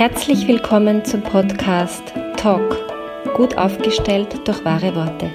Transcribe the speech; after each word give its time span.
Herzlich 0.00 0.48
willkommen 0.48 1.04
zum 1.04 1.20
Podcast 1.20 2.02
Talk, 2.38 2.74
gut 3.36 3.58
aufgestellt 3.58 4.48
durch 4.48 4.64
wahre 4.64 4.96
Worte. 4.96 5.30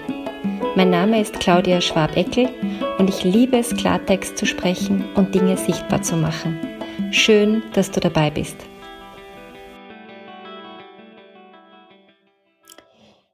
Mein 0.75 0.89
Name 0.89 1.21
ist 1.21 1.39
Claudia 1.39 1.79
Schwabeckel 1.81 2.49
und 2.97 3.07
ich 3.07 3.23
liebe 3.23 3.59
es, 3.59 3.75
Klartext 3.75 4.39
zu 4.39 4.47
sprechen 4.47 5.05
und 5.13 5.35
Dinge 5.35 5.55
sichtbar 5.55 6.01
zu 6.01 6.15
machen. 6.15 6.59
Schön, 7.11 7.61
dass 7.73 7.91
du 7.91 7.99
dabei 7.99 8.31
bist. 8.31 8.57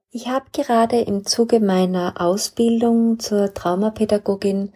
Ich 0.10 0.28
habe 0.28 0.48
gerade 0.52 1.00
im 1.00 1.26
Zuge 1.26 1.62
meiner 1.62 2.16
Ausbildung 2.20 3.20
zur 3.20 3.54
Traumapädagogin 3.54 4.74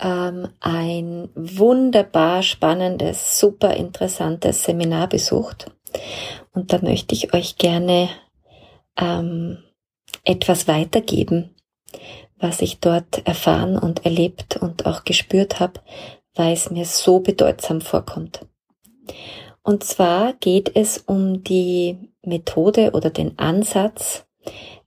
ähm, 0.00 0.48
ein 0.60 1.28
wunderbar 1.34 2.42
spannendes, 2.42 3.38
super 3.38 3.74
interessantes 3.74 4.64
Seminar 4.64 5.06
besucht. 5.06 5.70
Und 6.52 6.72
da 6.72 6.80
möchte 6.80 7.14
ich 7.14 7.34
euch 7.34 7.56
gerne 7.56 8.08
ähm, 8.98 9.58
etwas 10.24 10.68
weitergeben, 10.68 11.54
was 12.38 12.60
ich 12.60 12.80
dort 12.80 13.26
erfahren 13.26 13.76
und 13.78 14.04
erlebt 14.04 14.56
und 14.56 14.86
auch 14.86 15.04
gespürt 15.04 15.60
habe, 15.60 15.80
weil 16.34 16.52
es 16.52 16.70
mir 16.70 16.84
so 16.84 17.20
bedeutsam 17.20 17.80
vorkommt. 17.80 18.46
Und 19.62 19.84
zwar 19.84 20.32
geht 20.34 20.74
es 20.74 20.98
um 20.98 21.44
die 21.44 21.98
Methode 22.22 22.92
oder 22.92 23.10
den 23.10 23.38
Ansatz, 23.38 24.26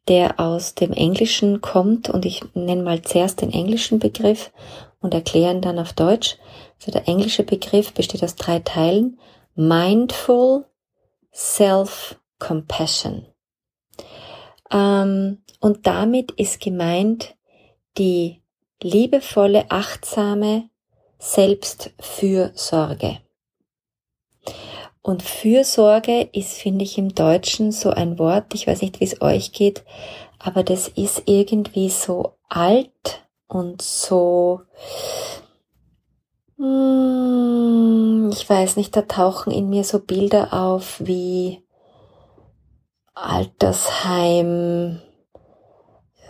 der 0.08 0.40
aus 0.40 0.76
dem 0.76 0.92
Englischen 0.92 1.62
kommt 1.62 2.10
und 2.10 2.26
ich 2.26 2.42
nenne 2.54 2.84
mal 2.84 3.02
zuerst 3.02 3.42
den 3.42 3.52
englischen 3.52 4.00
Begriff 4.00 4.52
und 5.00 5.14
erkläre 5.14 5.54
ihn 5.54 5.62
dann 5.62 5.80
auf 5.80 5.94
Deutsch. 5.94 6.38
Also 6.80 6.92
der 6.92 7.08
englische 7.08 7.44
Begriff 7.44 7.94
besteht 7.94 8.24
aus 8.24 8.36
drei 8.36 8.60
Teilen. 8.60 9.20
Mindful, 9.56 10.66
Self-Compassion. 11.34 13.26
Ähm, 14.72 15.40
und 15.60 15.88
damit 15.88 16.32
ist 16.32 16.60
gemeint 16.60 17.36
die 17.98 18.42
liebevolle, 18.82 19.66
achtsame 19.70 20.70
Selbstfürsorge. 21.20 23.20
Und 25.02 25.22
Fürsorge 25.22 26.30
ist, 26.32 26.54
finde 26.54 26.84
ich, 26.84 26.98
im 26.98 27.14
Deutschen 27.14 27.72
so 27.72 27.90
ein 27.90 28.20
Wort, 28.20 28.54
ich 28.54 28.68
weiß 28.68 28.82
nicht, 28.82 29.00
wie 29.00 29.06
es 29.06 29.22
euch 29.22 29.52
geht, 29.52 29.84
aber 30.40 30.64
das 30.64 30.88
ist 30.88 31.24
irgendwie 31.26 31.90
so 31.90 32.34
alt 32.50 33.26
und 33.48 33.82
so, 33.82 34.62
ich 38.34 38.50
weiß 38.50 38.76
nicht, 38.76 38.96
da 38.96 39.04
tauchen 39.04 39.54
in 39.54 39.70
mir 39.70 39.84
so 39.84 40.00
Bilder 40.00 40.54
auf 40.54 41.00
wie 41.00 41.64
Altersheim, 43.14 45.02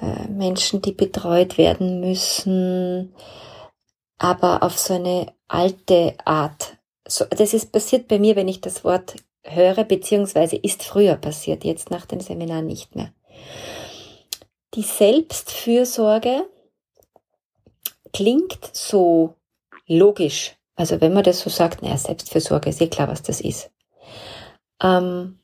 äh, 0.01 0.27
Menschen, 0.27 0.81
die 0.81 0.91
betreut 0.91 1.57
werden 1.57 1.99
müssen, 2.01 3.15
aber 4.17 4.63
auf 4.63 4.77
so 4.77 4.93
eine 4.93 5.33
alte 5.47 6.15
Art 6.25 6.77
so, 7.07 7.25
das 7.25 7.53
ist 7.53 7.71
passiert 7.71 8.07
bei 8.07 8.19
mir, 8.19 8.35
wenn 8.35 8.47
ich 8.47 8.61
das 8.61 8.83
Wort 8.83 9.15
höre, 9.43 9.83
beziehungsweise 9.83 10.55
ist 10.55 10.83
früher 10.83 11.15
passiert, 11.15 11.63
jetzt 11.63 11.91
nach 11.91 12.05
dem 12.05 12.19
Seminar 12.19 12.61
nicht 12.61 12.95
mehr. 12.95 13.13
Die 14.73 14.83
Selbstfürsorge 14.83 16.47
klingt 18.13 18.69
so 18.73 19.35
logisch. 19.85 20.55
Also 20.75 21.01
wenn 21.01 21.13
man 21.13 21.23
das 21.23 21.39
so 21.39 21.49
sagt, 21.49 21.81
naja, 21.81 21.97
Selbstfürsorge, 21.97 22.69
ist 22.69 22.81
eh 22.81 22.87
klar, 22.87 23.07
was 23.07 23.21
das 23.21 23.41
ist. 23.41 23.71
Ähm, 24.81 25.39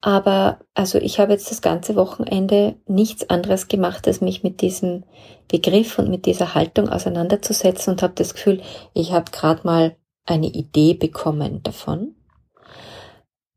aber 0.00 0.60
also 0.74 0.98
ich 0.98 1.18
habe 1.18 1.32
jetzt 1.32 1.50
das 1.50 1.60
ganze 1.60 1.96
Wochenende 1.96 2.76
nichts 2.86 3.28
anderes 3.30 3.68
gemacht, 3.68 4.06
als 4.06 4.20
mich 4.20 4.44
mit 4.44 4.60
diesem 4.60 5.04
Begriff 5.48 5.98
und 5.98 6.08
mit 6.08 6.24
dieser 6.24 6.54
Haltung 6.54 6.88
auseinanderzusetzen 6.88 7.92
und 7.92 8.02
habe 8.02 8.14
das 8.14 8.34
Gefühl, 8.34 8.62
ich 8.94 9.12
habe 9.12 9.30
gerade 9.32 9.62
mal 9.64 9.96
eine 10.24 10.46
Idee 10.46 10.94
bekommen 10.94 11.62
davon. 11.62 12.14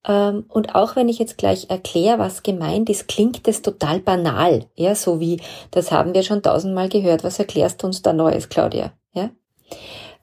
Ähm, 0.07 0.45
und 0.47 0.73
auch 0.73 0.95
wenn 0.95 1.09
ich 1.09 1.19
jetzt 1.19 1.37
gleich 1.37 1.69
erkläre, 1.69 2.17
was 2.17 2.41
gemeint 2.41 2.89
ist, 2.89 3.07
klingt 3.07 3.47
es 3.47 3.61
total 3.61 3.99
banal. 3.99 4.65
Ja, 4.75 4.95
so 4.95 5.19
wie, 5.19 5.41
das 5.69 5.91
haben 5.91 6.13
wir 6.15 6.23
schon 6.23 6.41
tausendmal 6.41 6.89
gehört. 6.89 7.23
Was 7.23 7.37
erklärst 7.37 7.83
du 7.83 7.87
uns 7.87 8.01
da 8.01 8.13
Neues, 8.13 8.49
Claudia? 8.49 8.93
Ja. 9.13 9.29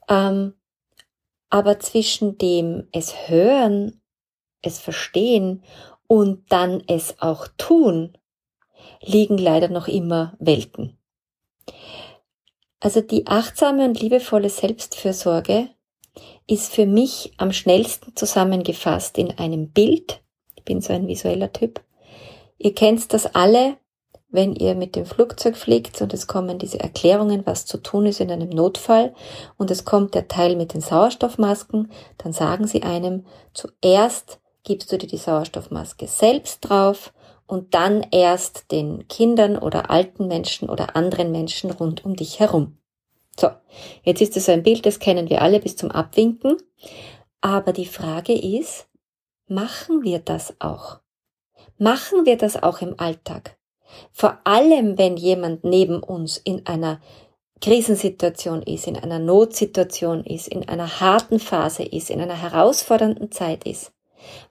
Ähm, 0.09 0.55
aber 1.51 1.79
zwischen 1.79 2.39
dem 2.39 2.89
es 2.93 3.29
hören, 3.29 4.01
es 4.63 4.79
verstehen 4.79 5.63
und 6.07 6.51
dann 6.51 6.83
es 6.87 7.21
auch 7.21 7.49
tun, 7.57 8.17
liegen 9.03 9.39
leider 9.39 9.69
noch 9.69 9.89
immer 9.89 10.37
Welten. 10.39 10.99
Also 12.81 13.01
die 13.01 13.27
achtsame 13.27 13.85
und 13.85 14.01
liebevolle 14.01 14.51
Selbstfürsorge 14.51 15.69
ist 16.47 16.73
für 16.73 16.87
mich 16.87 17.33
am 17.37 17.53
schnellsten 17.53 18.15
zusammengefasst 18.17 19.19
in 19.19 19.37
einem 19.39 19.71
Bild. 19.71 20.23
Ich 20.57 20.65
bin 20.65 20.81
so 20.81 20.93
ein 20.93 21.09
visueller 21.09 21.53
Typ. 21.53 21.83
Ihr 22.57 22.75
kennt 22.75 23.13
das 23.13 23.35
alle, 23.35 23.77
wenn 24.31 24.55
ihr 24.55 24.75
mit 24.75 24.95
dem 24.95 25.07
Flugzeug 25.07 25.57
fliegt 25.57 26.01
und 26.03 26.13
es 26.13 26.27
kommen 26.27 26.59
diese 26.59 26.81
Erklärungen, 26.81 27.47
was 27.47 27.65
zu 27.65 27.79
tun 27.79 28.07
ist 28.07 28.21
in 28.21 28.31
einem 28.31 28.51
Notfall 28.51 29.15
und 29.57 29.71
es 29.71 29.85
kommt 29.85 30.15
der 30.15 30.29
Teil 30.29 30.57
mit 30.57 30.75
den 30.75 30.81
Sauerstoffmasken, 30.81 31.91
dann 32.19 32.33
sagen 32.33 32.67
sie 32.67 32.83
einem, 32.83 33.25
zuerst 33.55 34.41
gibst 34.65 34.93
du 34.93 34.99
dir 34.99 35.07
die 35.07 35.17
Sauerstoffmaske 35.17 36.07
selbst 36.07 36.61
drauf 36.61 37.13
und 37.47 37.75
dann 37.75 38.07
erst 38.11 38.71
den 38.71 39.09
Kindern 39.09 39.57
oder 39.57 39.91
alten 39.91 40.29
Menschen 40.29 40.69
oder 40.69 40.95
anderen 40.95 41.33
Menschen 41.33 41.71
rund 41.71 42.05
um 42.05 42.15
dich 42.15 42.39
herum. 42.39 42.77
So, 43.39 43.49
jetzt 44.03 44.21
ist 44.21 44.37
es 44.37 44.49
ein 44.49 44.63
Bild, 44.63 44.85
das 44.85 44.99
kennen 44.99 45.31
wir 45.31 45.41
alle 45.41 45.61
bis 45.61 45.77
zum 45.77 45.91
Abwinken. 45.91 46.57
Aber 47.41 47.73
die 47.73 47.87
Frage 47.87 48.35
ist, 48.35 48.89
machen 49.47 50.03
wir 50.03 50.19
das 50.19 50.55
auch? 50.59 50.99
Machen 51.79 52.27
wir 52.27 52.37
das 52.37 52.63
auch 52.63 52.83
im 52.83 52.99
Alltag? 52.99 53.58
Vor 54.13 54.39
allem, 54.45 54.99
wenn 54.99 55.17
jemand 55.17 55.65
neben 55.65 56.03
uns 56.03 56.37
in 56.37 56.67
einer 56.67 57.01
Krisensituation 57.61 58.63
ist, 58.63 58.87
in 58.87 58.97
einer 58.97 59.19
Notsituation 59.19 60.25
ist, 60.25 60.49
in 60.49 60.69
einer 60.69 61.01
harten 61.01 61.41
Phase 61.41 61.83
ist, 61.83 62.11
in 62.11 62.21
einer 62.21 62.41
herausfordernden 62.41 63.33
Zeit 63.33 63.65
ist. 63.65 63.93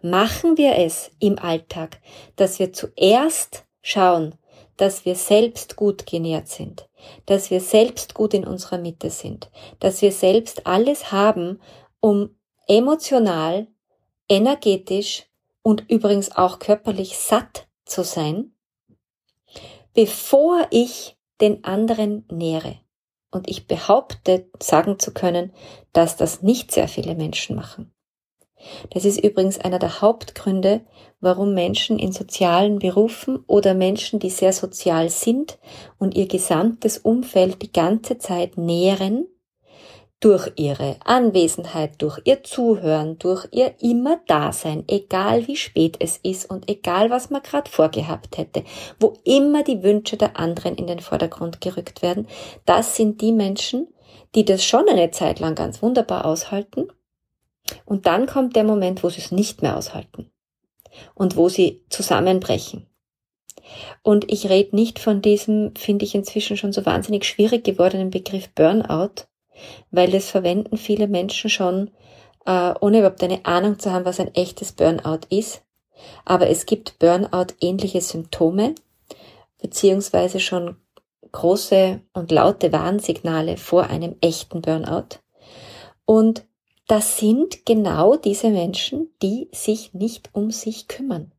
Machen 0.02 0.58
wir 0.58 0.78
es 0.78 1.12
im 1.20 1.40
Alltag, 1.40 2.00
dass 2.36 2.60
wir 2.60 2.74
zuerst 2.74 3.66
schauen, 3.82 4.36
dass 4.78 5.06
wir 5.06 5.16
selbst 5.16 5.76
gut 5.76 6.06
genährt 6.06 6.48
sind, 6.48 6.88
dass 7.26 7.50
wir 7.50 7.62
selbst 7.62 8.14
gut 8.14 8.34
in 8.34 8.46
unserer 8.46 8.78
Mitte 8.78 9.10
sind, 9.10 9.50
dass 9.80 10.02
wir 10.02 10.12
selbst 10.12 10.68
alles 10.68 11.12
haben, 11.12 11.60
um 12.00 12.36
emotional, 12.68 13.68
energetisch 14.30 15.26
und 15.64 15.90
übrigens 15.90 16.36
auch 16.36 16.60
körperlich 16.60 17.18
satt 17.18 17.68
zu 17.86 18.04
sein, 18.04 18.54
bevor 19.98 20.68
ich 20.70 21.18
den 21.42 21.64
anderen 21.64 22.24
nähere. 22.32 22.76
Und 23.32 23.50
ich 23.50 23.66
behaupte, 23.66 24.48
sagen 24.62 25.00
zu 25.00 25.12
können, 25.12 25.52
dass 25.92 26.16
das 26.18 26.44
nicht 26.44 26.72
sehr 26.72 26.88
viele 26.88 27.16
Menschen 27.16 27.56
machen. 27.56 27.92
Das 28.92 29.06
ist 29.06 29.18
übrigens 29.18 29.58
einer 29.58 29.80
der 29.80 30.00
Hauptgründe, 30.02 30.82
warum 31.20 31.56
Menschen 31.56 31.98
in 31.98 32.12
sozialen 32.12 32.78
Berufen 32.78 33.44
oder 33.48 33.74
Menschen, 33.74 34.20
die 34.20 34.30
sehr 34.30 34.54
sozial 34.54 35.10
sind 35.10 35.58
und 35.98 36.16
ihr 36.16 36.28
gesamtes 36.28 37.00
Umfeld 37.00 37.64
die 37.64 37.72
ganze 37.72 38.20
Zeit 38.20 38.56
nähren, 38.56 39.26
durch 40.20 40.52
ihre 40.56 40.98
Anwesenheit, 41.06 42.02
durch 42.02 42.20
ihr 42.26 42.44
Zuhören, 42.44 43.20
durch 43.20 43.48
ihr 43.52 43.76
immer 43.80 44.20
Dasein, 44.28 44.84
egal 44.88 45.48
wie 45.48 45.56
spät 45.56 45.98
es 46.00 46.18
ist 46.18 46.50
und 46.50 46.70
egal 46.70 47.12
was 47.12 47.30
man 47.30 47.44
gerade 47.44 47.70
vorgehabt 47.70 48.38
hätte, 48.38 48.64
wo 49.00 49.14
immer 49.24 49.64
die 49.64 49.84
Wünsche 49.84 50.18
der 50.18 50.40
anderen 50.40 50.76
in 50.76 50.88
den 50.88 51.02
Vordergrund 51.02 51.62
gerückt 51.62 52.02
werden, 52.02 52.28
das 52.66 52.96
sind 52.96 53.22
die 53.22 53.32
Menschen, 53.32 53.88
die 54.34 54.44
das 54.44 54.64
schon 54.64 54.90
eine 54.90 55.12
Zeit 55.12 55.40
lang 55.40 55.54
ganz 55.54 55.84
wunderbar 55.84 56.26
aushalten 56.26 56.88
und 57.86 58.08
dann 58.08 58.26
kommt 58.26 58.56
der 58.56 58.64
Moment, 58.64 59.04
wo 59.04 59.10
sie 59.10 59.22
es 59.22 59.32
nicht 59.32 59.62
mehr 59.62 59.78
aushalten 59.78 60.32
und 61.14 61.36
wo 61.36 61.48
sie 61.48 61.84
zusammenbrechen. 61.90 62.88
Und 64.02 64.32
ich 64.32 64.50
rede 64.50 64.76
nicht 64.76 64.98
von 65.00 65.22
diesem, 65.22 65.76
finde 65.76 66.06
ich 66.06 66.16
inzwischen 66.16 66.58
schon 66.58 66.72
so 66.72 66.86
wahnsinnig 66.86 67.26
schwierig 67.26 67.66
gewordenen 67.66 68.10
Begriff 68.10 68.50
Burnout, 68.54 69.28
weil 69.92 70.12
das 70.12 70.30
verwenden 70.30 70.78
viele 70.78 71.08
Menschen 71.08 71.50
schon, 71.50 71.92
äh, 72.46 72.74
ohne 72.80 73.00
überhaupt 73.00 73.24
eine 73.24 73.46
Ahnung 73.46 73.80
zu 73.80 73.92
haben, 73.92 74.06
was 74.06 74.20
ein 74.20 74.34
echtes 74.36 74.72
Burnout 74.72 75.22
ist. 75.30 75.64
Aber 76.26 76.50
es 76.50 76.66
gibt 76.66 77.00
Burnout-ähnliche 77.00 78.02
Symptome, 78.02 78.76
beziehungsweise 79.62 80.40
schon 80.40 80.78
große 81.32 82.02
und 82.14 82.32
laute 82.32 82.72
Warnsignale 82.72 83.58
vor 83.58 83.88
einem 83.88 84.16
echten 84.22 84.62
Burnout. 84.62 85.20
Und 86.06 86.46
das 86.88 87.18
sind 87.18 87.66
genau 87.66 88.16
diese 88.16 88.50
Menschen, 88.50 89.10
die 89.22 89.50
sich 89.52 89.94
nicht 89.94 90.30
um 90.34 90.52
sich 90.52 90.88
kümmern. 90.88 91.34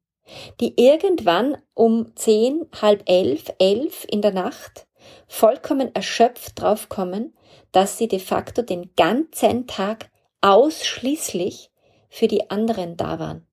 Die 0.60 0.74
irgendwann 0.76 1.56
um 1.72 2.12
zehn, 2.16 2.66
halb 2.82 3.02
elf, 3.08 3.50
elf 3.58 4.06
in 4.10 4.20
der 4.20 4.32
Nacht 4.32 4.86
vollkommen 5.26 5.94
erschöpft 5.94 6.60
draufkommen, 6.60 7.32
dass 7.72 7.98
sie 7.98 8.08
de 8.08 8.18
facto 8.18 8.62
den 8.62 8.90
ganzen 8.96 9.66
Tag 9.66 10.10
ausschließlich 10.40 11.70
für 12.08 12.28
die 12.28 12.50
anderen 12.50 12.96
da 12.96 13.18
waren. 13.18 13.46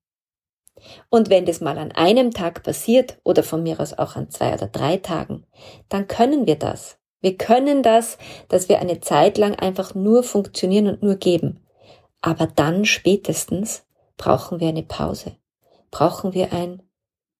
Und 1.08 1.30
wenn 1.30 1.46
das 1.46 1.60
mal 1.60 1.78
an 1.78 1.92
einem 1.92 2.32
Tag 2.32 2.62
passiert 2.62 3.18
oder 3.24 3.42
von 3.42 3.62
mir 3.62 3.80
aus 3.80 3.94
auch 3.94 4.16
an 4.16 4.30
zwei 4.30 4.54
oder 4.54 4.68
drei 4.68 4.98
Tagen, 4.98 5.46
dann 5.88 6.06
können 6.06 6.46
wir 6.46 6.56
das. 6.56 6.98
Wir 7.20 7.36
können 7.36 7.82
das, 7.82 8.18
dass 8.48 8.68
wir 8.68 8.78
eine 8.78 9.00
Zeit 9.00 9.38
lang 9.38 9.54
einfach 9.54 9.94
nur 9.94 10.22
funktionieren 10.22 10.86
und 10.86 11.02
nur 11.02 11.16
geben. 11.16 11.66
Aber 12.20 12.46
dann 12.46 12.84
spätestens 12.84 13.84
brauchen 14.16 14.60
wir 14.60 14.68
eine 14.68 14.82
Pause. 14.82 15.36
Brauchen 15.90 16.34
wir 16.34 16.52
ein 16.52 16.82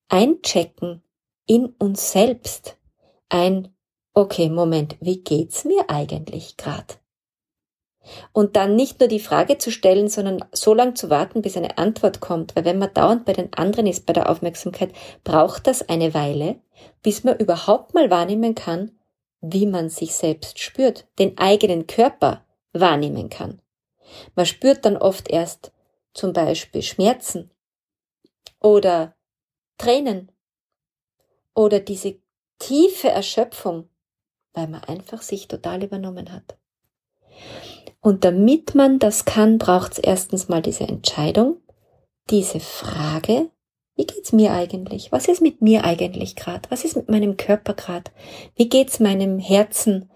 Einchecken 0.09 1.03
in 1.47 1.67
uns 1.67 2.13
selbst. 2.13 2.77
Ein, 3.29 3.75
okay, 4.17 4.49
Moment, 4.49 4.97
wie 5.01 5.23
geht's 5.23 5.65
mir 5.67 5.91
eigentlich 5.91 6.57
grad? 6.57 6.99
Und 8.33 8.57
dann 8.57 8.75
nicht 8.75 8.99
nur 8.99 9.09
die 9.09 9.21
Frage 9.21 9.59
zu 9.59 9.71
stellen, 9.71 10.09
sondern 10.09 10.45
so 10.53 10.73
lange 10.73 10.95
zu 10.95 11.11
warten, 11.11 11.43
bis 11.43 11.57
eine 11.57 11.77
Antwort 11.77 12.21
kommt, 12.21 12.57
weil 12.57 12.65
wenn 12.65 12.79
man 12.79 12.95
dauernd 12.95 13.27
bei 13.27 13.35
den 13.35 13.53
anderen 13.53 13.87
ist, 13.87 14.07
bei 14.07 14.15
der 14.15 14.31
Aufmerksamkeit, 14.31 14.93
braucht 15.23 15.67
das 15.67 15.89
eine 15.89 16.15
Weile, 16.15 16.61
bis 17.03 17.25
man 17.25 17.37
überhaupt 17.37 17.95
mal 17.95 18.11
wahrnehmen 18.11 18.55
kann, 18.55 18.93
wie 19.43 19.67
man 19.67 19.91
sich 19.91 20.15
selbst 20.15 20.61
spürt, 20.61 21.07
den 21.19 21.37
eigenen 21.37 21.87
Körper 21.87 22.47
wahrnehmen 22.73 23.29
kann. 23.29 23.61
Man 24.35 24.47
spürt 24.47 24.87
dann 24.87 24.97
oft 24.97 25.29
erst 25.29 25.73
zum 26.15 26.33
Beispiel 26.33 26.81
Schmerzen 26.81 27.51
oder 28.61 29.15
Tränen 29.77 30.33
oder 31.55 31.81
diese 31.81 32.17
tiefe 32.59 33.11
Erschöpfung, 33.11 33.91
weil 34.57 34.67
man 34.67 34.83
einfach 34.85 35.23
sich 35.23 35.47
total 35.47 35.85
übernommen 35.85 36.33
hat. 36.33 36.57
Und 38.01 38.25
damit 38.25 38.75
man 38.75 38.99
das 38.99 39.25
kann, 39.25 39.59
braucht 39.59 39.93
es 39.93 39.99
erstens 39.99 40.49
mal 40.49 40.63
diese 40.63 40.85
Entscheidung, 40.85 41.59
diese 42.31 42.61
Frage, 42.61 43.51
wie 43.97 44.07
geht's 44.07 44.33
mir 44.33 44.53
eigentlich? 44.53 45.13
Was 45.13 45.29
ist 45.29 45.43
mit 45.43 45.61
mir 45.61 45.85
eigentlich 45.85 46.37
gerade? 46.37 46.69
Was 46.71 46.85
ist 46.85 46.97
mit 46.97 47.09
meinem 47.09 47.37
Körper 47.37 47.75
gerade? 47.75 48.11
Wie 48.55 48.69
geht's 48.69 48.99
meinem 48.99 49.39
Herzen? 49.39 50.11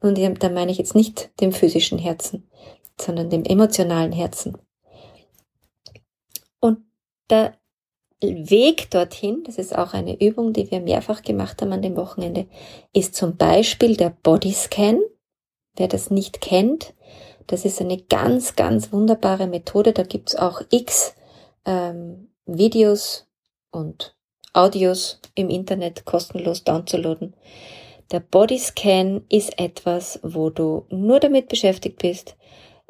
Und 0.00 0.18
da 0.18 0.48
meine 0.50 0.70
ich 0.70 0.78
jetzt 0.78 0.94
nicht 0.94 1.30
dem 1.40 1.52
physischen 1.52 1.98
Herzen, 1.98 2.48
sondern 3.00 3.30
dem 3.30 3.44
emotionalen 3.44 4.12
Herzen. 4.12 4.58
Und 6.60 6.78
der 7.30 7.54
Weg 8.22 8.90
dorthin, 8.90 9.42
das 9.44 9.58
ist 9.58 9.76
auch 9.76 9.92
eine 9.92 10.18
Übung, 10.20 10.52
die 10.52 10.70
wir 10.70 10.80
mehrfach 10.80 11.22
gemacht 11.22 11.60
haben 11.60 11.72
an 11.72 11.82
dem 11.82 11.96
Wochenende, 11.96 12.46
ist 12.94 13.14
zum 13.14 13.36
Beispiel 13.36 13.96
der 13.96 14.10
Bodyscan. 14.22 15.00
Wer 15.76 15.88
das 15.88 16.10
nicht 16.10 16.40
kennt, 16.40 16.94
das 17.46 17.64
ist 17.66 17.80
eine 17.80 17.98
ganz, 17.98 18.56
ganz 18.56 18.92
wunderbare 18.92 19.46
Methode. 19.46 19.92
Da 19.92 20.02
gibt's 20.02 20.34
auch 20.34 20.62
x 20.70 21.14
ähm, 21.66 22.28
Videos 22.46 23.26
und 23.70 24.16
Audios 24.54 25.20
im 25.34 25.50
Internet 25.50 26.06
kostenlos 26.06 26.64
downzuladen. 26.64 27.34
Der 28.12 28.20
Bodyscan 28.20 29.24
ist 29.28 29.58
etwas, 29.58 30.20
wo 30.22 30.48
du 30.48 30.86
nur 30.88 31.20
damit 31.20 31.48
beschäftigt 31.48 31.98
bist, 31.98 32.36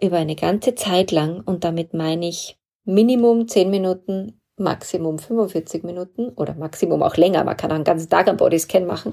über 0.00 0.18
eine 0.18 0.36
ganze 0.36 0.74
Zeit 0.74 1.10
lang, 1.10 1.40
und 1.40 1.64
damit 1.64 1.94
meine 1.94 2.28
ich 2.28 2.58
Minimum 2.84 3.48
10 3.48 3.70
Minuten, 3.70 4.40
Maximum 4.56 5.18
45 5.18 5.84
Minuten 5.84 6.30
oder 6.30 6.54
Maximum 6.54 7.02
auch 7.02 7.16
länger. 7.16 7.44
Man 7.44 7.56
kann 7.56 7.70
auch 7.70 7.76
einen 7.76 7.84
ganzen 7.84 8.08
Tag 8.08 8.28
einen 8.28 8.38
Bodyscan 8.38 8.86
machen, 8.86 9.12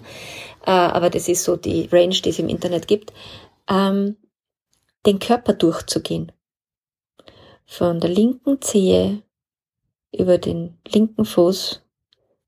äh, 0.65 0.71
aber 0.71 1.09
das 1.09 1.27
ist 1.27 1.43
so 1.43 1.57
die 1.57 1.89
Range, 1.91 2.15
die 2.15 2.29
es 2.29 2.39
im 2.39 2.49
Internet 2.49 2.87
gibt. 2.87 3.13
Ähm, 3.69 4.15
den 5.05 5.19
Körper 5.19 5.53
durchzugehen. 5.53 6.31
Von 7.65 7.99
der 7.99 8.09
linken 8.09 8.61
Zehe 8.61 9.23
über 10.11 10.37
den 10.37 10.77
linken 10.87 11.25
Fuß, 11.25 11.81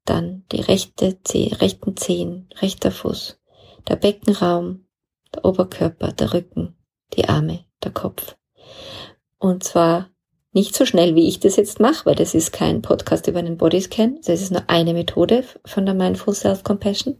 dann 0.06 0.45
die 0.51 0.62
rechte 0.62 1.21
Zehe, 1.24 1.59
rechten 1.62 1.97
Zehen, 1.97 2.47
rechter 2.62 2.92
Fuß, 2.92 3.42
der 3.88 3.95
Beckenraum, 3.95 4.86
der 5.33 5.45
Oberkörper, 5.45 6.12
der 6.12 6.33
Rücken, 6.33 6.77
die 7.13 7.27
Arme, 7.27 7.65
der 7.83 7.92
Kopf. 7.92 8.38
Und 9.39 9.63
zwar 9.63 10.09
nicht 10.56 10.74
so 10.75 10.86
schnell, 10.86 11.16
wie 11.16 11.28
ich 11.28 11.40
das 11.40 11.57
jetzt 11.57 11.80
mache, 11.80 12.06
weil 12.06 12.16
das 12.16 12.34
ist 12.34 12.54
kein 12.54 12.81
Podcast 12.81 13.28
über 13.28 13.40
einen 13.40 13.57
Bodyscan, 13.57 14.19
das 14.25 14.42
ist 14.42 14.52
nur 14.52 14.63
eine 14.68 14.94
Methode 14.94 15.44
von 15.66 15.86
der 15.86 15.94
Mindful 15.94 16.34
Self-Compassion. 16.34 17.19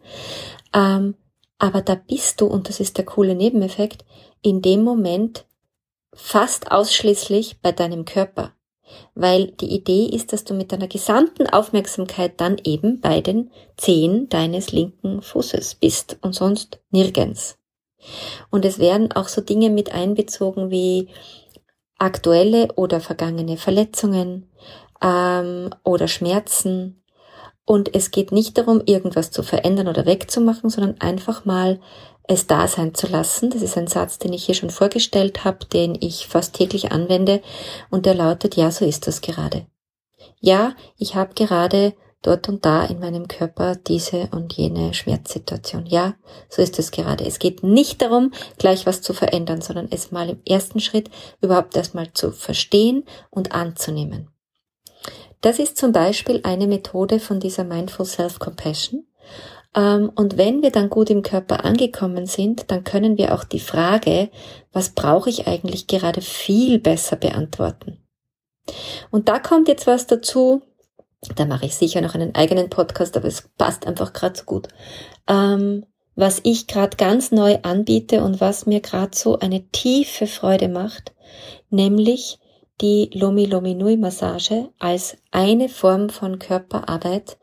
Ähm, 0.74 1.16
aber 1.60 1.82
da 1.82 1.96
bist 1.96 2.40
du, 2.40 2.48
und 2.48 2.70
das 2.70 2.80
ist 2.80 2.98
der 2.98 3.06
coole 3.06 3.36
Nebeneffekt, 3.36 4.06
in 4.42 4.62
dem 4.62 4.84
Moment 4.84 5.46
fast 6.14 6.72
ausschließlich 6.72 7.60
bei 7.62 7.74
deinem 7.74 8.06
Körper. 8.06 8.54
Weil 9.16 9.48
die 9.48 9.74
Idee 9.74 10.06
ist, 10.06 10.32
dass 10.32 10.46
du 10.46 10.54
mit 10.54 10.72
deiner 10.72 10.88
gesamten 10.88 11.48
Aufmerksamkeit 11.48 12.40
dann 12.40 12.58
eben 12.64 13.02
bei 13.02 13.20
den 13.20 13.52
Zehen 13.76 14.30
deines 14.30 14.72
linken 14.72 15.22
Fußes 15.22 15.76
bist 15.76 16.18
und 16.22 16.34
sonst 16.34 16.80
nirgends. 16.92 17.58
Und 18.50 18.64
es 18.64 18.80
werden 18.80 19.12
auch 19.12 19.28
so 19.28 19.42
Dinge 19.42 19.70
mit 19.70 19.92
einbezogen 19.92 20.70
wie 20.70 21.10
aktuelle 21.98 22.70
oder 22.76 23.00
vergangene 23.00 23.58
Verletzungen 23.58 24.50
ähm, 25.02 25.70
oder 25.84 26.08
Schmerzen. 26.08 27.04
Und 27.66 27.96
es 27.96 28.12
geht 28.12 28.32
nicht 28.32 28.58
darum, 28.58 28.82
irgendwas 28.86 29.32
zu 29.32 29.42
verändern 29.42 29.88
oder 29.88 30.06
wegzumachen, 30.06 30.70
sondern 30.70 31.02
einfach 31.02 31.46
mal 31.46 31.80
es 32.28 32.48
da 32.48 32.68
sein 32.68 32.94
zu 32.94 33.08
lassen. 33.08 33.50
Das 33.50 33.62
ist 33.62 33.78
ein 33.78 33.88
Satz, 33.88 34.20
den 34.20 34.34
ich 34.34 34.46
hier 34.46 34.56
schon 34.56 34.70
vorgestellt 34.70 35.44
habe, 35.44 35.66
den 35.66 35.98
ich 36.00 36.28
fast 36.28 36.54
täglich 36.56 36.92
anwende 36.92 37.42
und 37.90 38.06
der 38.06 38.16
lautet, 38.16 38.56
ja, 38.56 38.72
so 38.72 38.86
ist 38.86 39.08
das 39.08 39.22
gerade. 39.22 39.66
Ja, 40.40 40.76
ich 40.98 41.16
habe 41.16 41.34
gerade 41.34 41.94
dort 42.26 42.50
und 42.50 42.66
da 42.66 42.86
in 42.86 43.00
meinem 43.00 43.28
Körper 43.28 43.76
diese 43.76 44.30
und 44.32 44.54
jene 44.54 44.94
Schmerzsituation. 44.94 45.86
Ja, 45.86 46.16
so 46.50 46.62
ist 46.62 46.80
es 46.80 46.92
gerade. 46.92 47.26
Es 47.26 47.40
geht 47.40 47.64
nicht 47.64 48.02
darum, 48.02 48.32
gleich 48.58 48.86
was 48.86 49.02
zu 49.02 49.14
verändern, 49.14 49.62
sondern 49.62 49.88
es 49.92 50.12
mal 50.12 50.30
im 50.30 50.42
ersten 50.48 50.80
Schritt 50.80 51.10
überhaupt 51.42 51.76
erstmal 51.76 52.12
zu 52.14 52.32
verstehen 52.32 53.04
und 53.30 53.52
anzunehmen. 53.54 54.30
Das 55.42 55.60
ist 55.60 55.78
zum 55.78 55.92
Beispiel 55.92 56.42
eine 56.44 56.68
Methode 56.68 57.20
von 57.20 57.40
dieser 57.40 57.64
Mindful 57.64 58.06
Self-Compassion. 58.06 59.06
Ähm, 59.76 60.12
und 60.16 60.38
wenn 60.38 60.64
wir 60.64 60.72
dann 60.72 60.90
gut 60.90 61.10
im 61.10 61.22
Körper 61.22 61.64
angekommen 61.66 62.26
sind, 62.26 62.72
dann 62.72 62.84
können 62.84 63.18
wir 63.18 63.36
auch 63.36 63.44
die 63.44 63.60
Frage, 63.60 64.30
was 64.72 64.90
brauche 64.90 65.30
ich 65.30 65.48
eigentlich 65.48 65.86
gerade 65.86 66.22
viel 66.22 66.80
besser 66.80 67.18
beantworten. 67.18 68.00
Und 69.12 69.30
da 69.30 69.38
kommt 69.40 69.68
jetzt 69.68 69.86
was 69.86 70.08
dazu, 70.08 70.64
da 71.36 71.46
mache 71.46 71.66
ich 71.66 71.76
sicher 71.76 72.02
noch 72.02 72.16
einen 72.16 72.36
eigenen 72.36 72.70
Podcast, 72.70 73.18
aber 73.18 73.28
es 73.28 73.50
passt 73.58 73.88
einfach 73.88 74.14
gerade 74.14 74.38
so 74.38 74.46
gut. 74.46 74.68
Ähm, 75.28 75.86
was 76.16 76.40
ich 76.44 76.68
gerade 76.68 76.96
ganz 76.96 77.32
neu 77.32 77.58
anbiete 77.62 78.24
und 78.24 78.40
was 78.40 78.66
mir 78.66 78.80
gerade 78.80 79.16
so 79.16 79.40
eine 79.40 79.68
tiefe 79.70 80.28
Freude 80.28 80.70
macht, 80.70 81.14
nämlich 81.70 82.40
die 82.82 83.10
Lomi 83.14 83.46
Lomi 83.46 83.74
Nui 83.74 83.98
Massage 83.98 84.70
als 84.80 85.18
eine 85.32 85.70
Form 85.70 86.10
von 86.10 86.40
Körperarbeit, 86.40 87.38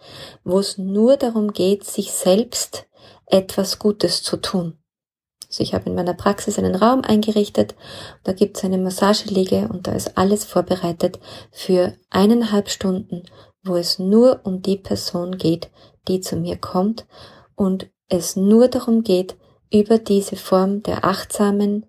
wo 0.45 0.59
es 0.59 0.79
nur 0.79 1.17
darum 1.17 1.53
geht, 1.53 1.85
sich 1.85 2.13
selbst 2.13 2.87
etwas 3.27 3.79
Gutes 3.79 4.23
zu 4.23 4.37
tun. 4.37 4.79
Also 5.49 5.63
ich 5.63 5.75
habe 5.75 5.91
in 5.91 5.95
meiner 5.95 6.15
Praxis 6.15 6.59
einen 6.59 6.75
Raum 6.75 7.03
eingerichtet, 7.03 7.75
da 8.25 8.33
gibt 8.33 8.57
es 8.57 8.65
eine 8.65 8.79
Massageliege 8.79 9.69
und 9.71 9.87
da 9.87 9.93
ist 9.93 10.17
alles 10.17 10.45
vorbereitet 10.45 11.19
für 11.51 11.95
eineinhalb 12.09 12.71
Stunden, 12.71 13.25
wo 13.65 13.77
es 13.77 13.99
nur 13.99 14.41
um 14.45 14.63
die 14.63 14.77
Person 14.77 15.39
geht, 15.39 15.71
die 16.09 16.21
zu 16.21 16.37
mir 16.37 16.57
kommt 16.57 17.07
und 17.55 17.91
es 18.09 18.37
nur 18.37 18.69
darum 18.69 19.03
geht, 19.03 19.37
über 19.73 19.99
diese 19.99 20.37
Form 20.37 20.83
der 20.83 21.05
achtsamen, 21.05 21.87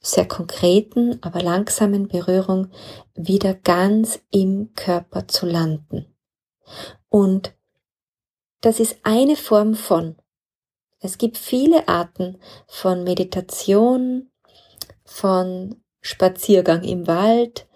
sehr 0.00 0.28
konkreten, 0.28 1.18
aber 1.22 1.40
langsamen 1.40 2.08
Berührung 2.08 2.70
wieder 3.14 3.54
ganz 3.54 4.20
im 4.30 4.74
Körper 4.74 5.26
zu 5.28 5.46
landen. 5.46 6.14
Und 7.08 7.54
das 8.60 8.80
ist 8.80 8.98
eine 9.02 9.36
Form 9.36 9.74
von. 9.74 10.16
Es 11.00 11.16
gibt 11.16 11.38
viele 11.38 11.88
Arten 11.88 12.38
von 12.66 13.04
Meditation, 13.04 14.30
von 15.04 15.82
Spaziergang 16.00 16.82
im 16.82 17.06
Wald, 17.06 17.66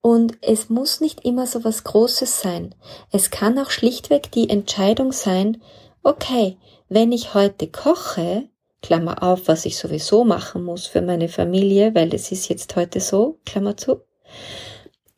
und 0.00 0.38
es 0.42 0.68
muss 0.68 1.00
nicht 1.00 1.24
immer 1.24 1.46
so 1.46 1.64
was 1.64 1.84
Großes 1.84 2.40
sein. 2.40 2.74
Es 3.10 3.30
kann 3.30 3.58
auch 3.58 3.70
schlichtweg 3.70 4.30
die 4.30 4.48
Entscheidung 4.48 5.12
sein, 5.12 5.62
okay, 6.02 6.56
wenn 6.88 7.12
ich 7.12 7.34
heute 7.34 7.68
koche, 7.68 8.48
Klammer 8.80 9.22
auf, 9.22 9.48
was 9.48 9.64
ich 9.64 9.76
sowieso 9.76 10.24
machen 10.24 10.62
muss 10.62 10.86
für 10.86 11.02
meine 11.02 11.28
Familie, 11.28 11.94
weil 11.94 12.14
es 12.14 12.30
ist 12.30 12.48
jetzt 12.48 12.76
heute 12.76 13.00
so, 13.00 13.40
Klammer 13.44 13.76
zu, 13.76 14.02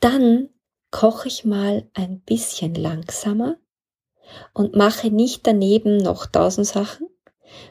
dann 0.01 0.49
koche 0.91 1.29
ich 1.29 1.45
mal 1.45 1.89
ein 1.95 2.21
bisschen 2.21 2.75
langsamer 2.75 3.57
und 4.55 4.75
mache 4.75 5.11
nicht 5.11 5.47
daneben 5.47 5.99
noch 5.99 6.27
tausend 6.27 6.67
Sachen, 6.67 7.07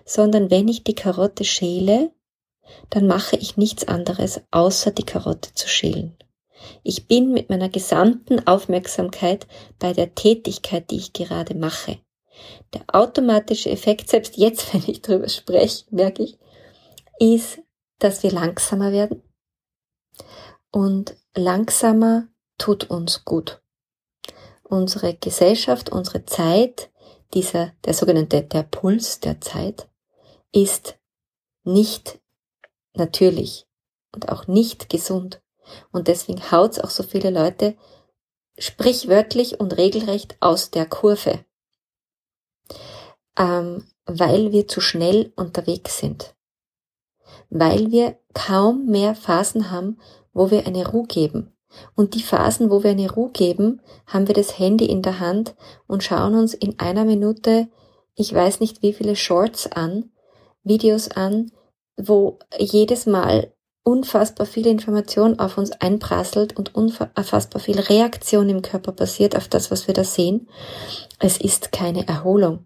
sondern 0.05 0.51
wenn 0.51 0.67
ich 0.67 0.83
die 0.83 0.95
Karotte 0.95 1.43
schäle, 1.43 2.11
dann 2.89 3.07
mache 3.07 3.35
ich 3.35 3.57
nichts 3.57 3.87
anderes, 3.87 4.41
außer 4.51 4.91
die 4.91 5.05
Karotte 5.05 5.53
zu 5.53 5.67
schälen. 5.67 6.18
Ich 6.83 7.07
bin 7.07 7.31
mit 7.31 7.49
meiner 7.49 7.69
gesamten 7.69 8.45
Aufmerksamkeit 8.47 9.47
bei 9.79 9.93
der 9.93 10.15
Tätigkeit, 10.15 10.89
die 10.91 10.97
ich 10.97 11.13
gerade 11.13 11.55
mache. 11.55 11.99
Der 12.73 12.83
automatische 12.93 13.69
Effekt, 13.69 14.09
selbst 14.09 14.37
jetzt, 14.37 14.73
wenn 14.73 14.83
ich 14.87 15.01
drüber 15.01 15.29
spreche, 15.29 15.85
merke 15.91 16.23
ich, 16.23 16.37
ist, 17.19 17.59
dass 17.99 18.23
wir 18.23 18.31
langsamer 18.31 18.91
werden. 18.91 19.21
Und 20.71 21.15
langsamer 21.35 22.27
tut 22.57 22.89
uns 22.89 23.25
gut. 23.25 23.61
Unsere 24.63 25.15
Gesellschaft, 25.15 25.91
unsere 25.91 26.25
Zeit, 26.25 26.91
dieser, 27.33 27.73
der 27.85 27.93
sogenannte, 27.93 28.43
der 28.43 28.63
Puls 28.63 29.19
der 29.19 29.41
Zeit, 29.41 29.89
ist 30.51 30.97
nicht 31.63 32.19
natürlich 32.93 33.67
und 34.13 34.29
auch 34.29 34.47
nicht 34.47 34.89
gesund. 34.89 35.41
Und 35.91 36.07
deswegen 36.07 36.51
haut's 36.51 36.79
auch 36.79 36.89
so 36.89 37.03
viele 37.03 37.29
Leute 37.29 37.75
sprichwörtlich 38.57 39.59
und 39.59 39.77
regelrecht 39.77 40.37
aus 40.39 40.69
der 40.71 40.85
Kurve, 40.85 41.45
ähm, 43.37 43.85
weil 44.05 44.51
wir 44.51 44.67
zu 44.67 44.81
schnell 44.81 45.31
unterwegs 45.35 45.99
sind, 45.99 46.35
weil 47.49 47.91
wir 47.91 48.17
kaum 48.33 48.85
mehr 48.87 49.15
Phasen 49.15 49.71
haben, 49.71 49.99
wo 50.33 50.51
wir 50.51 50.67
eine 50.67 50.87
Ruhe 50.87 51.07
geben. 51.07 51.53
Und 51.95 52.15
die 52.15 52.23
Phasen, 52.23 52.71
wo 52.71 52.83
wir 52.83 52.91
eine 52.91 53.11
Ruhe 53.11 53.29
geben, 53.29 53.81
haben 54.07 54.27
wir 54.27 54.35
das 54.35 54.57
Handy 54.57 54.85
in 54.85 55.01
der 55.01 55.19
Hand 55.19 55.55
und 55.87 56.03
schauen 56.03 56.35
uns 56.35 56.53
in 56.53 56.79
einer 56.79 57.05
Minute, 57.05 57.67
ich 58.15 58.33
weiß 58.33 58.59
nicht 58.59 58.81
wie 58.81 58.93
viele 58.93 59.15
Shorts 59.15 59.71
an, 59.71 60.11
Videos 60.63 61.09
an, 61.11 61.51
wo 61.95 62.39
jedes 62.57 63.05
Mal 63.05 63.53
unfassbar 63.89 64.45
viel 64.45 64.67
Information 64.67 65.39
auf 65.39 65.57
uns 65.57 65.71
einprasselt 65.71 66.55
und 66.55 66.75
unfassbar 66.75 67.59
viel 67.59 67.79
Reaktion 67.79 68.47
im 68.47 68.61
Körper 68.61 68.91
passiert 68.91 69.35
auf 69.35 69.47
das, 69.47 69.71
was 69.71 69.87
wir 69.87 69.95
da 69.95 70.03
sehen. 70.03 70.47
Es 71.17 71.37
ist 71.37 71.71
keine 71.71 72.07
Erholung. 72.07 72.65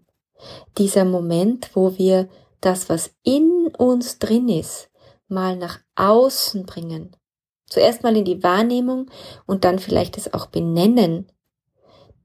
Dieser 0.76 1.06
Moment, 1.06 1.70
wo 1.72 1.96
wir 1.96 2.28
das, 2.60 2.90
was 2.90 3.14
in 3.22 3.68
uns 3.78 4.18
drin 4.18 4.50
ist, 4.50 4.90
mal 5.26 5.56
nach 5.56 5.78
außen 5.96 6.66
bringen. 6.66 7.16
Zuerst 7.70 8.02
mal 8.02 8.14
in 8.14 8.26
die 8.26 8.42
Wahrnehmung 8.42 9.10
und 9.46 9.64
dann 9.64 9.78
vielleicht 9.78 10.18
es 10.18 10.34
auch 10.34 10.46
benennen. 10.46 11.32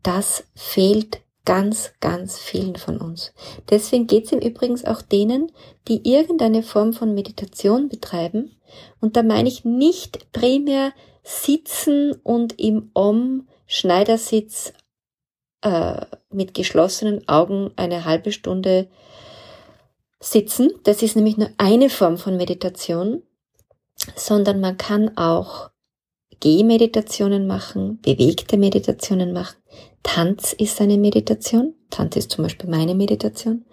Das 0.04 0.44
fehlt 0.56 1.22
ganz, 1.50 1.94
ganz 2.00 2.38
vielen 2.38 2.76
von 2.76 3.02
uns. 3.02 3.34
Deswegen 3.72 4.06
geht 4.06 4.26
es 4.26 4.32
im 4.34 4.40
Übrigen 4.40 4.80
auch 4.86 5.02
denen, 5.02 5.52
die 5.88 6.08
irgendeine 6.08 6.62
Form 6.62 6.94
von 6.94 7.16
Meditation 7.16 7.90
betreiben. 7.90 8.56
Und 9.02 9.18
da 9.18 9.24
meine 9.24 9.50
ich 9.50 9.66
nicht 9.66 10.32
primär 10.32 10.94
sitzen 11.24 12.14
und 12.22 12.60
im 12.60 12.92
Om-Schneidersitz 12.94 14.74
äh, 15.64 16.06
mit 16.30 16.54
geschlossenen 16.54 17.28
Augen 17.28 17.72
eine 17.78 18.06
halbe 18.06 18.32
Stunde 18.32 18.88
sitzen. 20.20 20.70
Das 20.84 21.02
ist 21.02 21.16
nämlich 21.16 21.38
nur 21.38 21.50
eine 21.58 21.90
Form 21.90 22.20
von 22.20 22.38
Meditation, 22.38 23.24
sondern 24.16 24.60
man 24.60 24.78
kann 24.78 25.18
auch 25.18 25.72
Gehmeditationen 26.42 27.48
machen, 27.48 28.00
bewegte 28.04 28.58
Meditationen 28.58 29.34
machen. 29.34 29.58
Tanz 30.04 30.54
ist 30.54 30.82
eine 30.82 30.98
Meditation. 30.98 31.76
Tanz 31.90 32.16
ist 32.16 32.32
zum 32.32 32.44
Beispiel 32.44 32.70
meine 32.70 32.96
Meditation. 32.96 33.66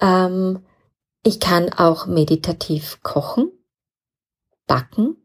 Ähm, 0.00 0.64
ich 1.22 1.40
kann 1.40 1.72
auch 1.72 2.06
meditativ 2.06 3.00
kochen, 3.02 3.50
backen, 4.66 5.16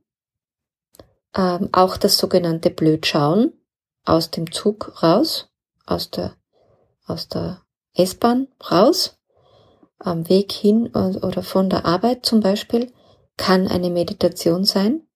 ähm, 1.36 1.69
auch 1.72 1.98
das 1.98 2.17
sogenannte 2.17 2.69
Blödschauen 2.69 3.53
aus 4.05 4.31
dem 4.31 4.51
Zug 4.51 5.01
raus, 5.01 5.50
aus 5.86 6.12
der, 6.12 6.36
aus 7.05 7.27
der 7.27 7.62
S-Bahn 7.93 8.48
raus, 8.69 9.17
am 10.00 10.29
Weg 10.29 10.51
hin 10.51 10.88
oder 10.88 11.41
von 11.41 11.69
der 11.69 11.86
Arbeit 11.86 12.25
zum 12.25 12.41
Beispiel, 12.41 12.93
kann 13.38 13.67
eine 13.67 13.89
Meditation 13.89 14.65
sein 14.65 15.07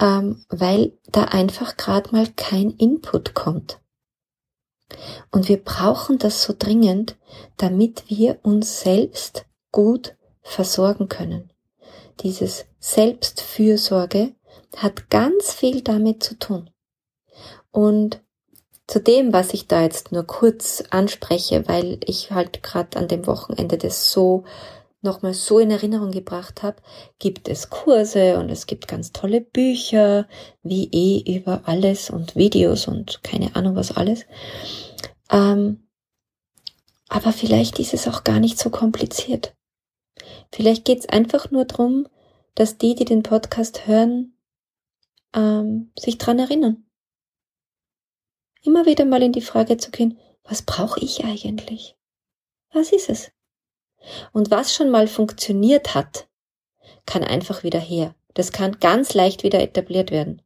ähm, 0.00 0.44
weil 0.48 0.98
da 1.12 1.24
einfach 1.24 1.76
gerade 1.76 2.10
mal 2.12 2.26
kein 2.34 2.70
Input 2.70 3.34
kommt. 3.34 3.79
Und 5.30 5.48
wir 5.48 5.62
brauchen 5.62 6.18
das 6.18 6.42
so 6.42 6.54
dringend, 6.58 7.16
damit 7.56 8.04
wir 8.08 8.38
uns 8.42 8.80
selbst 8.80 9.46
gut 9.70 10.16
versorgen 10.42 11.08
können. 11.08 11.52
Dieses 12.20 12.66
Selbstfürsorge 12.80 14.34
hat 14.76 15.10
ganz 15.10 15.52
viel 15.52 15.82
damit 15.82 16.22
zu 16.22 16.38
tun. 16.38 16.70
Und 17.70 18.20
zu 18.86 19.00
dem, 19.00 19.32
was 19.32 19.54
ich 19.54 19.68
da 19.68 19.82
jetzt 19.82 20.10
nur 20.10 20.24
kurz 20.24 20.82
anspreche, 20.90 21.68
weil 21.68 22.00
ich 22.04 22.32
halt 22.32 22.62
gerade 22.64 22.98
an 22.98 23.06
dem 23.06 23.26
Wochenende 23.26 23.78
das 23.78 24.12
so 24.12 24.44
nochmal 25.02 25.32
so 25.32 25.58
in 25.58 25.70
Erinnerung 25.70 26.10
gebracht 26.10 26.62
habe, 26.62 26.76
gibt 27.18 27.48
es 27.48 27.70
Kurse 27.70 28.38
und 28.38 28.50
es 28.50 28.66
gibt 28.66 28.88
ganz 28.88 29.12
tolle 29.12 29.40
Bücher, 29.40 30.26
wie 30.62 30.88
eh 30.90 31.36
über 31.36 31.62
alles 31.64 32.10
und 32.10 32.36
Videos 32.36 32.88
und 32.88 33.22
keine 33.22 33.54
Ahnung 33.54 33.76
was 33.76 33.96
alles. 33.96 34.26
Ähm, 35.30 35.86
aber 37.08 37.32
vielleicht 37.32 37.78
ist 37.78 37.94
es 37.94 38.06
auch 38.08 38.24
gar 38.24 38.40
nicht 38.40 38.58
so 38.58 38.70
kompliziert. 38.70 39.54
Vielleicht 40.52 40.84
geht 40.84 41.00
es 41.00 41.08
einfach 41.08 41.50
nur 41.50 41.64
darum, 41.64 42.08
dass 42.54 42.78
die, 42.78 42.94
die 42.94 43.04
den 43.04 43.22
Podcast 43.22 43.86
hören, 43.86 44.36
ähm, 45.34 45.92
sich 45.98 46.18
dran 46.18 46.38
erinnern. 46.38 46.84
Immer 48.62 48.86
wieder 48.86 49.04
mal 49.04 49.22
in 49.22 49.32
die 49.32 49.40
Frage 49.40 49.76
zu 49.76 49.90
gehen, 49.90 50.18
was 50.44 50.62
brauche 50.62 51.00
ich 51.00 51.24
eigentlich? 51.24 51.96
Was 52.72 52.92
ist 52.92 53.08
es? 53.08 53.32
Und 54.32 54.50
was 54.50 54.74
schon 54.74 54.90
mal 54.90 55.06
funktioniert 55.06 55.94
hat, 55.94 56.28
kann 57.06 57.24
einfach 57.24 57.62
wieder 57.62 57.80
her. 57.80 58.14
Das 58.34 58.52
kann 58.52 58.78
ganz 58.78 59.14
leicht 59.14 59.42
wieder 59.42 59.60
etabliert 59.60 60.10
werden. 60.10 60.42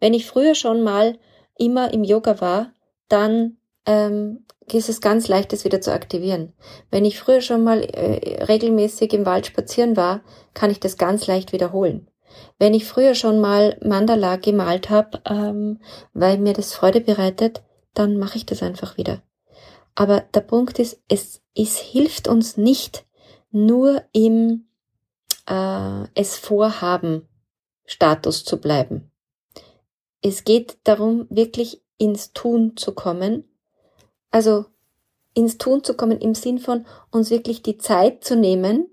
Wenn 0.00 0.14
ich 0.14 0.26
früher 0.26 0.54
schon 0.54 0.82
mal 0.82 1.18
immer 1.56 1.92
im 1.92 2.04
Yoga 2.04 2.40
war, 2.40 2.72
dann 3.08 3.58
ähm, 3.86 4.44
ist 4.70 4.88
es 4.88 5.00
ganz 5.00 5.28
leicht, 5.28 5.52
das 5.52 5.64
wieder 5.64 5.80
zu 5.80 5.92
aktivieren. 5.92 6.52
Wenn 6.90 7.04
ich 7.04 7.18
früher 7.18 7.40
schon 7.40 7.64
mal 7.64 7.82
äh, 7.82 8.44
regelmäßig 8.44 9.12
im 9.12 9.26
Wald 9.26 9.46
spazieren 9.46 9.96
war, 9.96 10.22
kann 10.54 10.70
ich 10.70 10.80
das 10.80 10.96
ganz 10.96 11.26
leicht 11.26 11.52
wiederholen. 11.52 12.08
Wenn 12.58 12.74
ich 12.74 12.86
früher 12.86 13.14
schon 13.14 13.40
mal 13.40 13.78
Mandala 13.84 14.36
gemalt 14.36 14.88
habe, 14.88 15.20
ähm, 15.28 15.80
weil 16.14 16.38
mir 16.38 16.54
das 16.54 16.72
Freude 16.72 17.00
bereitet, 17.00 17.62
dann 17.94 18.16
mache 18.16 18.38
ich 18.38 18.46
das 18.46 18.62
einfach 18.62 18.96
wieder. 18.96 19.22
Aber 19.94 20.20
der 20.32 20.40
Punkt 20.40 20.78
ist, 20.78 21.02
es, 21.08 21.42
es 21.54 21.78
hilft 21.78 22.28
uns 22.28 22.56
nicht 22.56 23.04
nur 23.50 24.02
im 24.12 24.66
äh, 25.46 26.04
es 26.14 26.36
vorhaben 26.36 27.28
Status 27.84 28.44
zu 28.44 28.58
bleiben. 28.58 29.10
Es 30.22 30.44
geht 30.44 30.78
darum, 30.84 31.26
wirklich 31.28 31.82
ins 31.98 32.32
Tun 32.32 32.76
zu 32.76 32.92
kommen. 32.92 33.44
Also 34.32 34.64
ins 35.34 35.58
Tun 35.58 35.84
zu 35.84 35.94
kommen 35.94 36.20
im 36.20 36.34
Sinn 36.34 36.58
von 36.58 36.86
uns 37.10 37.30
wirklich 37.30 37.62
die 37.62 37.78
Zeit 37.78 38.24
zu 38.24 38.34
nehmen, 38.34 38.88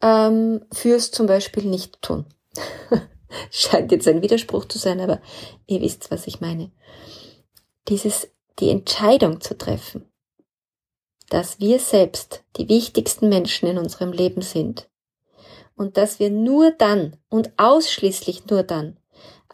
ähm, 0.00 0.64
fürs 0.72 1.10
zum 1.10 1.26
Beispiel 1.26 1.64
nicht 1.64 2.00
tun. 2.02 2.26
Scheint 3.50 3.90
jetzt 3.92 4.06
ein 4.08 4.22
Widerspruch 4.22 4.66
zu 4.66 4.78
sein, 4.78 5.00
aber 5.00 5.20
ihr 5.66 5.80
wisst, 5.80 6.10
was 6.10 6.26
ich 6.26 6.40
meine. 6.40 6.70
Dieses 7.88 8.28
die 8.58 8.70
Entscheidung 8.70 9.40
zu 9.40 9.56
treffen, 9.56 10.06
dass 11.30 11.58
wir 11.58 11.78
selbst 11.78 12.44
die 12.56 12.68
wichtigsten 12.68 13.28
Menschen 13.28 13.68
in 13.68 13.78
unserem 13.78 14.12
Leben 14.12 14.42
sind 14.42 14.88
und 15.74 15.96
dass 15.96 16.18
wir 16.18 16.30
nur 16.30 16.72
dann 16.72 17.16
und 17.30 17.52
ausschließlich 17.56 18.46
nur 18.46 18.62
dann 18.62 18.98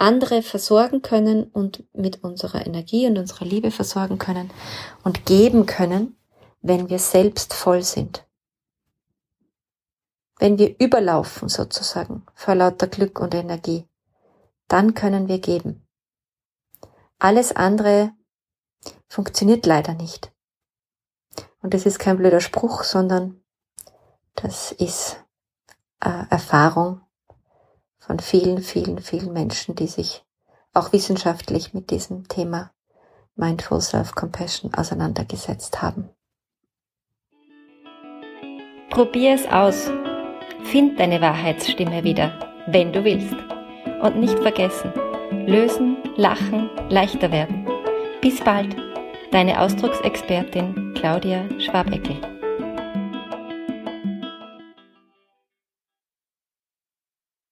andere 0.01 0.43
versorgen 0.43 1.03
können 1.03 1.45
und 1.45 1.85
mit 1.93 2.23
unserer 2.25 2.67
Energie 2.67 3.07
und 3.07 3.19
unserer 3.19 3.45
Liebe 3.45 3.71
versorgen 3.71 4.19
können 4.19 4.51
und 5.05 5.27
geben 5.27 5.67
können, 5.67 6.17
wenn 6.63 6.89
wir 6.89 6.99
selbst 6.99 7.55
voll 7.55 7.83
sind. 7.83 8.27
Wenn 10.39 10.59
wir 10.59 10.79
überlaufen 10.79 11.49
sozusagen 11.49 12.25
vor 12.35 12.55
lauter 12.55 12.87
Glück 12.87 13.19
und 13.21 13.35
Energie, 13.35 13.89
dann 14.69 14.95
können 14.95 15.29
wir 15.29 15.41
geben. 15.41 15.87
Alles 17.19 17.55
andere 17.55 18.13
funktioniert 19.09 19.67
leider 19.67 19.95
nicht. 19.95 20.33
Und 21.61 21.75
das 21.75 21.87
ist 21.87 21.99
kein 21.99 22.19
blöder 22.19 22.41
Spruch, 22.41 22.85
sondern 22.85 23.43
Das 24.41 24.71
ist 24.71 25.17
äh, 25.99 26.25
Erfahrung 26.31 27.01
von 28.09 28.19
vielen, 28.21 28.63
vielen, 28.63 28.99
vielen 29.01 29.35
Menschen, 29.35 29.75
die 29.75 29.87
sich 29.87 30.25
auch 30.73 30.93
wissenschaftlich 30.95 31.75
mit 31.75 31.91
diesem 31.91 32.27
Thema 32.27 32.71
Mindful 33.37 33.83
Self-Compassion 33.83 34.73
auseinandergesetzt 34.73 35.83
haben. 35.83 36.09
Probier 38.89 39.35
es 39.35 39.47
aus. 39.47 39.91
Find 40.65 40.99
deine 40.99 41.21
Wahrheitsstimme 41.21 42.03
wieder, 42.03 42.33
wenn 42.67 42.95
du 42.95 43.05
willst. 43.05 43.37
Und 44.01 44.17
nicht 44.17 44.39
vergessen, 44.39 44.91
lösen, 45.47 45.99
lachen, 46.17 46.71
leichter 46.89 47.31
werden. 47.31 47.67
Bis 48.23 48.41
bald, 48.41 48.75
deine 49.33 49.61
Ausdrucksexpertin 49.61 50.95
Claudia 50.95 51.47
Schwabeckel. 51.61 52.38